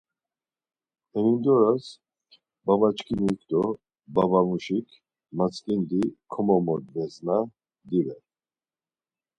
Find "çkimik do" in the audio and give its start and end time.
2.97-3.63